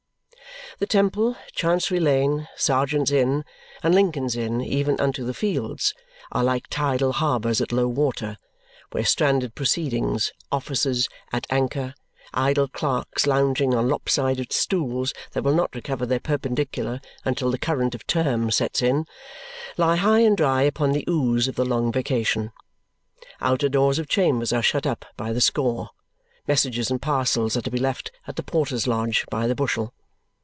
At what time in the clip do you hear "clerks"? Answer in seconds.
12.67-13.27